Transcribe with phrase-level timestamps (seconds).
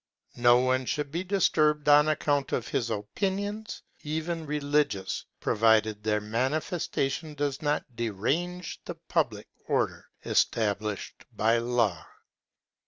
[0.37, 6.19] No one should be disturbed on account of his opin ions, even religious, provided their
[6.19, 12.03] manifestation does not de range the public order established by law.